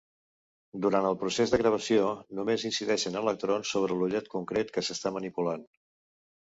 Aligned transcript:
Durant 0.85 1.07
el 1.09 1.17
procés 1.23 1.53
de 1.55 1.59
gravació 1.63 2.09
només 2.41 2.67
incideixen 2.71 3.21
electrons 3.23 3.77
sobre 3.77 4.01
l'ullet 4.03 4.35
concret 4.39 4.75
que 4.77 4.89
s'està 4.91 5.17
manipulant. 5.21 5.73